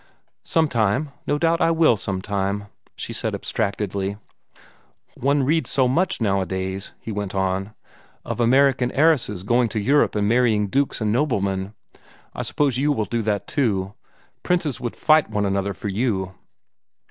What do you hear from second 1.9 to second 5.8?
sometime," she said abstractedly. "One reads